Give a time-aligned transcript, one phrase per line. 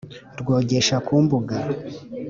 [0.39, 1.55] Rwogesha ku mbuga,